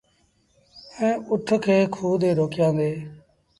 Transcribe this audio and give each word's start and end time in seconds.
ائيٚݩ 0.97 1.21
اُٺ 1.31 1.47
کي 1.65 1.77
کوه 1.93 2.15
تي 2.21 2.29
روڪيآݩدي۔ 2.37 2.91